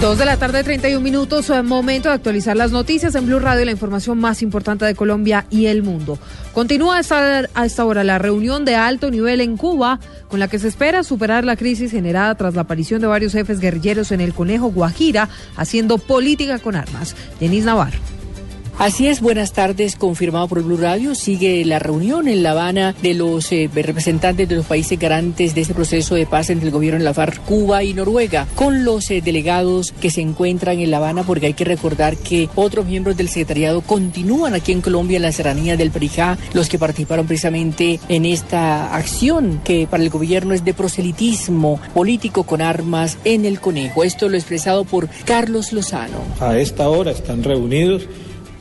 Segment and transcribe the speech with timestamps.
[0.00, 3.72] Dos de la tarde, 31 minutos, momento de actualizar las noticias en Blue Radio, la
[3.72, 6.20] información más importante de Colombia y el mundo.
[6.52, 9.98] Continúa a esta, a esta hora la reunión de alto nivel en Cuba,
[10.28, 13.58] con la que se espera superar la crisis generada tras la aparición de varios jefes
[13.58, 17.16] guerrilleros en el Conejo Guajira, haciendo política con armas.
[17.40, 18.17] Denis Navarro.
[18.78, 21.16] Así es, buenas tardes, confirmado por Blue Radio.
[21.16, 25.62] Sigue la reunión en La Habana de los eh, representantes de los países garantes de
[25.62, 29.10] este proceso de paz entre el gobierno de la FARC, Cuba y Noruega, con los
[29.10, 33.16] eh, delegados que se encuentran en La Habana, porque hay que recordar que otros miembros
[33.16, 37.98] del secretariado continúan aquí en Colombia en la serranía del Perijá, los que participaron precisamente
[38.08, 43.58] en esta acción que para el gobierno es de proselitismo político con armas en el
[43.58, 44.04] Conejo.
[44.04, 46.20] Esto lo expresado por Carlos Lozano.
[46.38, 48.06] A esta hora están reunidos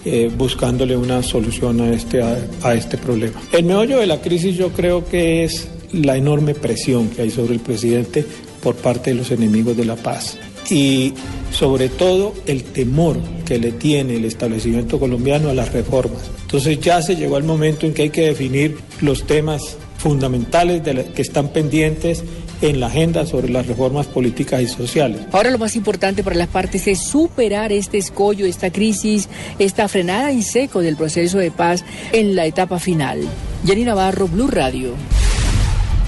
[0.09, 3.41] eh, buscándole una solución a este, a, a este problema.
[3.51, 7.53] El meollo de la crisis yo creo que es la enorme presión que hay sobre
[7.53, 8.25] el presidente
[8.61, 10.37] por parte de los enemigos de la paz
[10.69, 11.13] y
[11.51, 16.21] sobre todo el temor que le tiene el establecimiento colombiano a las reformas.
[16.41, 20.93] Entonces ya se llegó el momento en que hay que definir los temas fundamentales de
[20.93, 22.23] la, que están pendientes
[22.61, 25.21] en la agenda sobre las reformas políticas y sociales.
[25.31, 30.31] Ahora lo más importante para las partes es superar este escollo, esta crisis, esta frenada
[30.31, 33.21] en seco del proceso de paz en la etapa final.
[33.65, 34.93] Jenny Navarro, Blue Radio.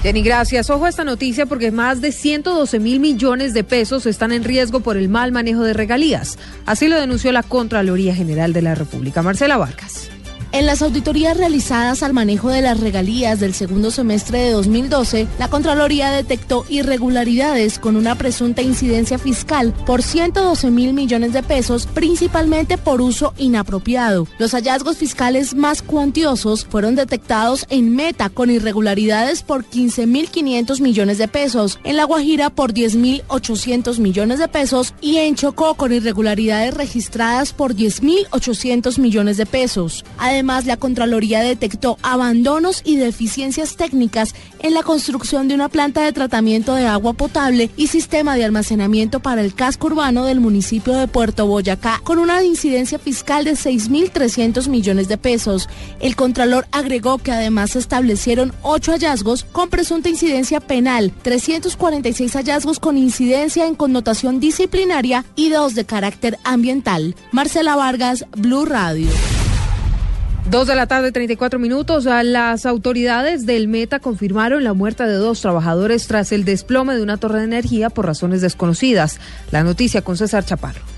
[0.02, 0.70] Jenny, gracias.
[0.70, 4.80] Ojo a esta noticia porque más de 112 mil millones de pesos están en riesgo
[4.80, 6.38] por el mal manejo de regalías.
[6.64, 9.22] Así lo denunció la Contraloría General de la República.
[9.22, 10.10] Marcela Vargas.
[10.52, 15.46] En las auditorías realizadas al manejo de las regalías del segundo semestre de 2012, la
[15.48, 22.78] Contraloría detectó irregularidades con una presunta incidencia fiscal por 112 mil millones de pesos, principalmente
[22.78, 24.26] por uso inapropiado.
[24.38, 30.80] Los hallazgos fiscales más cuantiosos fueron detectados en Meta con irregularidades por 15 mil 500
[30.80, 35.36] millones de pesos, en La Guajira por 10 mil 800 millones de pesos y en
[35.36, 40.04] Chocó con irregularidades registradas por 10 mil 800 millones de pesos.
[40.18, 46.00] Además, Además, la Contraloría detectó abandonos y deficiencias técnicas en la construcción de una planta
[46.00, 50.94] de tratamiento de agua potable y sistema de almacenamiento para el casco urbano del municipio
[50.94, 55.68] de Puerto Boyacá, con una incidencia fiscal de 6.300 millones de pesos.
[56.00, 62.80] El Contralor agregó que además se establecieron ocho hallazgos con presunta incidencia penal, 346 hallazgos
[62.80, 67.14] con incidencia en connotación disciplinaria y dos de carácter ambiental.
[67.30, 69.10] Marcela Vargas, Blue Radio.
[70.50, 72.06] Dos de la tarde, 34 minutos.
[72.06, 77.18] Las autoridades del Meta confirmaron la muerte de dos trabajadores tras el desplome de una
[77.18, 79.20] torre de energía por razones desconocidas.
[79.52, 80.89] La noticia con César Chaparro.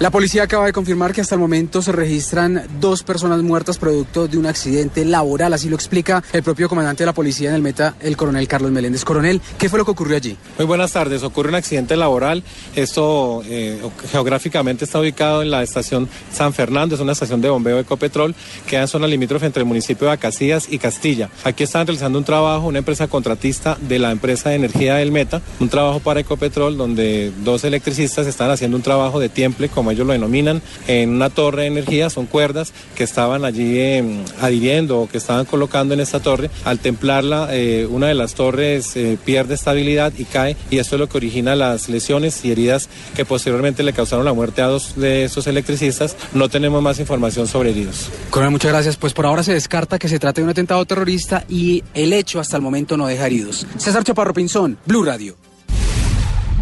[0.00, 4.26] La policía acaba de confirmar que hasta el momento se registran dos personas muertas producto
[4.26, 5.52] de un accidente laboral.
[5.52, 8.72] Así lo explica el propio comandante de la policía en el Meta, el coronel Carlos
[8.72, 9.04] Meléndez.
[9.04, 10.36] Coronel, ¿qué fue lo que ocurrió allí?
[10.58, 11.22] Muy buenas tardes.
[11.22, 12.42] Ocurre un accidente laboral.
[12.74, 16.96] Esto eh, geográficamente está ubicado en la estación San Fernando.
[16.96, 18.34] Es una estación de bombeo de Ecopetrol.
[18.66, 21.30] Queda en zona limítrofe entre el municipio de Acacias y Castilla.
[21.44, 25.40] Aquí están realizando un trabajo, una empresa contratista de la empresa de energía del Meta.
[25.60, 30.06] Un trabajo para Ecopetrol donde dos electricistas están haciendo un trabajo de tiemple como ellos
[30.06, 35.08] lo denominan, en una torre de energía, son cuerdas que estaban allí eh, adhiriendo o
[35.10, 36.48] que estaban colocando en esta torre.
[36.64, 41.00] Al templarla, eh, una de las torres eh, pierde estabilidad y cae y esto es
[41.00, 44.96] lo que origina las lesiones y heridas que posteriormente le causaron la muerte a dos
[44.96, 46.16] de estos electricistas.
[46.32, 48.08] No tenemos más información sobre heridos.
[48.30, 48.96] Coronel, muchas gracias.
[48.96, 52.40] Pues por ahora se descarta que se trate de un atentado terrorista y el hecho
[52.40, 53.66] hasta el momento no deja heridos.
[53.76, 55.36] César Chaparro Pinzón, Blue Radio.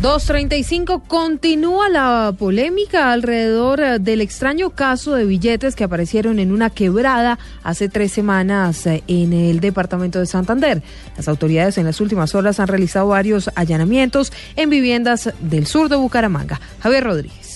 [0.02, 6.70] 235 continúa la polémica alrededor eh, del extraño caso de billetes que aparecieron en una
[6.70, 10.82] quebrada hace tres semanas eh, en el departamento de Santander.
[11.16, 15.94] Las autoridades en las últimas horas han realizado varios allanamientos en viviendas del sur de
[15.94, 16.60] Bucaramanga.
[16.80, 17.51] Javier Rodríguez.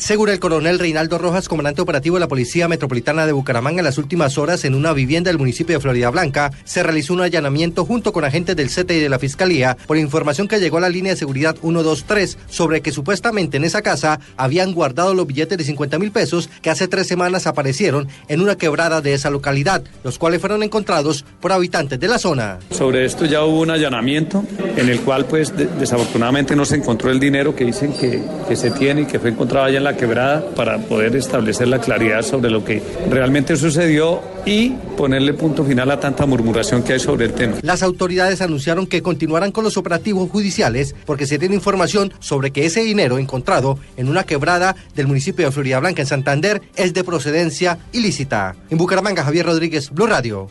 [0.00, 3.98] Según el coronel Reinaldo Rojas, comandante operativo de la Policía Metropolitana de Bucaramanga, en las
[3.98, 8.10] últimas horas en una vivienda del municipio de Florida Blanca se realizó un allanamiento junto
[8.10, 11.12] con agentes del CT y de la Fiscalía por información que llegó a la línea
[11.12, 15.98] de seguridad 123 sobre que supuestamente en esa casa habían guardado los billetes de 50
[15.98, 20.40] mil pesos que hace tres semanas aparecieron en una quebrada de esa localidad, los cuales
[20.40, 22.58] fueron encontrados por habitantes de la zona.
[22.70, 24.44] Sobre esto ya hubo un allanamiento
[24.78, 28.70] en el cual pues desafortunadamente no se encontró el dinero que dicen que, que se
[28.70, 32.50] tiene y que fue encontrado allá en la quebrada para poder establecer la claridad sobre
[32.50, 37.32] lo que realmente sucedió y ponerle punto final a tanta murmuración que hay sobre el
[37.32, 37.56] tema.
[37.62, 42.66] Las autoridades anunciaron que continuarán con los operativos judiciales porque se tiene información sobre que
[42.66, 47.04] ese dinero encontrado en una quebrada del municipio de Florida Blanca en Santander es de
[47.04, 48.56] procedencia ilícita.
[48.70, 50.48] En Bucaramanga, Javier Rodríguez, Blue Radio.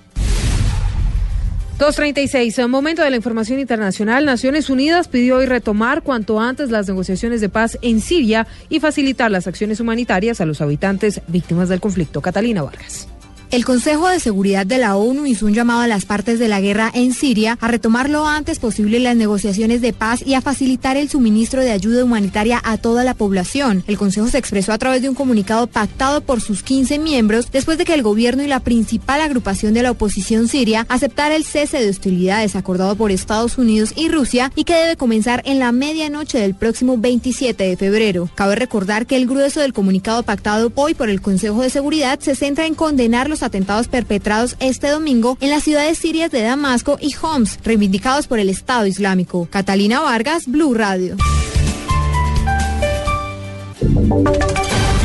[1.80, 2.60] 236.
[2.60, 7.40] En momento de la información internacional, Naciones Unidas pidió hoy retomar cuanto antes las negociaciones
[7.40, 12.20] de paz en Siria y facilitar las acciones humanitarias a los habitantes víctimas del conflicto.
[12.20, 13.08] Catalina Vargas.
[13.52, 16.62] El Consejo de Seguridad de la ONU hizo un llamado a las partes de la
[16.62, 20.98] guerra en Siria a retomar lo antes posible las negociaciones de paz y a facilitar
[20.98, 23.84] el suministro de ayuda humanitaria a toda la población.
[23.88, 27.80] El Consejo se expresó a través de un comunicado pactado por sus 15 miembros después
[27.80, 31.80] de que el gobierno y la principal agrupación de la oposición siria aceptara el cese
[31.80, 36.38] de hostilidades acordado por Estados Unidos y Rusia y que debe comenzar en la medianoche
[36.38, 38.30] del próximo 27 de febrero.
[38.36, 42.36] Cabe recordar que el grueso del comunicado pactado hoy por el Consejo de Seguridad se
[42.36, 47.14] centra en condenar los atentados perpetrados este domingo en las ciudades sirias de Damasco y
[47.22, 49.48] Homs, reivindicados por el Estado Islámico.
[49.50, 51.18] Catalina Vargas, Blue Radio.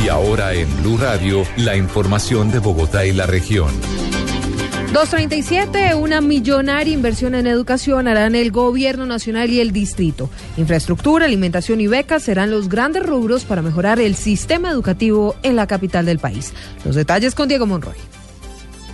[0.03, 3.71] Y ahora en Blue Radio, la información de Bogotá y la región.
[4.95, 10.29] 237, una millonaria inversión en educación harán el gobierno nacional y el distrito.
[10.55, 15.67] Infraestructura, alimentación y becas serán los grandes rubros para mejorar el sistema educativo en la
[15.67, 16.53] capital del país.
[16.85, 17.97] Los detalles con Diego Monroy.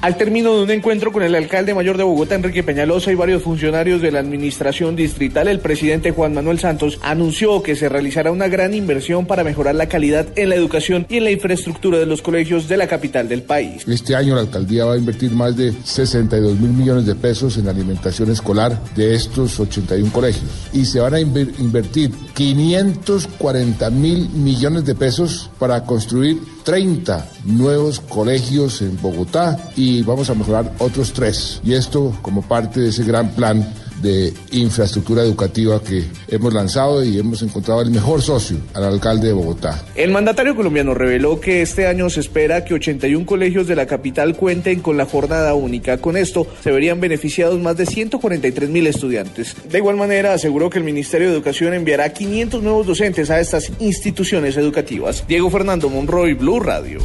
[0.01, 3.43] Al término de un encuentro con el alcalde mayor de Bogotá, Enrique Peñalosa, y varios
[3.43, 8.47] funcionarios de la administración distrital, el presidente Juan Manuel Santos anunció que se realizará una
[8.47, 12.23] gran inversión para mejorar la calidad en la educación y en la infraestructura de los
[12.23, 13.87] colegios de la capital del país.
[13.87, 17.67] Este año la alcaldía va a invertir más de 62 mil millones de pesos en
[17.67, 24.95] alimentación escolar de estos 81 colegios y se van a invertir 540 mil millones de
[24.95, 31.61] pesos para construir 30 nuevos colegios en Bogotá y vamos a mejorar otros tres.
[31.63, 33.67] Y esto como parte de ese gran plan
[34.01, 39.33] de infraestructura educativa que hemos lanzado y hemos encontrado el mejor socio al alcalde de
[39.33, 39.83] Bogotá.
[39.95, 44.35] El mandatario colombiano reveló que este año se espera que 81 colegios de la capital
[44.35, 45.97] cuenten con la jornada única.
[45.97, 49.55] Con esto se verían beneficiados más de 143 mil estudiantes.
[49.69, 53.71] De igual manera aseguró que el Ministerio de Educación enviará 500 nuevos docentes a estas
[53.79, 55.25] instituciones educativas.
[55.27, 56.99] Diego Fernando Monroy, Blue Radio.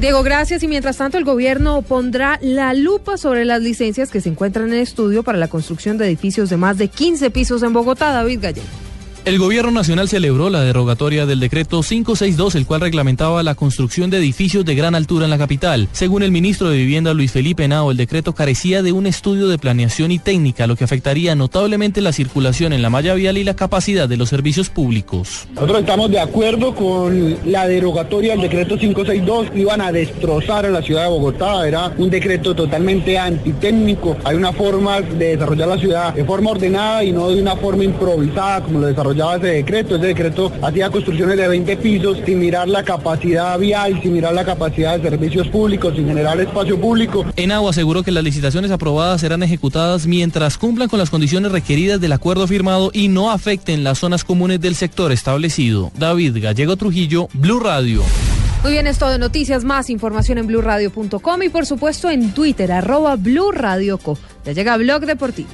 [0.00, 0.62] Diego, gracias.
[0.62, 4.80] Y mientras tanto, el gobierno pondrá la lupa sobre las licencias que se encuentran en
[4.80, 8.12] estudio para la construcción de edificios de más de 15 pisos en Bogotá.
[8.12, 8.83] David Gallego.
[9.24, 14.18] El gobierno nacional celebró la derogatoria del decreto 562, el cual reglamentaba la construcción de
[14.18, 15.88] edificios de gran altura en la capital.
[15.92, 19.56] Según el ministro de Vivienda Luis Felipe Nao, el decreto carecía de un estudio de
[19.56, 23.56] planeación y técnica, lo que afectaría notablemente la circulación en la malla vial y la
[23.56, 25.48] capacidad de los servicios públicos.
[25.54, 30.82] Nosotros estamos de acuerdo con la derogatoria del decreto 562, iban a destrozar a la
[30.82, 36.12] ciudad de Bogotá, era un decreto totalmente antitécnico, hay una forma de desarrollar la ciudad
[36.12, 39.96] de forma ordenada y no de una forma improvisada como lo desarrolló desarrollaba ese decreto.
[39.96, 44.44] Ese decreto hacía construcciones de 20 pisos sin mirar la capacidad vial, sin mirar la
[44.44, 47.24] capacidad de servicios públicos, sin generar espacio público.
[47.36, 52.12] Enagua aseguró que las licitaciones aprobadas serán ejecutadas mientras cumplan con las condiciones requeridas del
[52.12, 55.90] acuerdo firmado y no afecten las zonas comunes del sector establecido.
[55.96, 58.02] David Gallego Trujillo, Blue Radio.
[58.62, 63.16] Muy bien, esto de noticias, más información en blueradio.com y por supuesto en Twitter, arroba
[63.16, 64.16] Blue Radio Co.
[64.46, 65.50] Ya llega Blog Deportivo.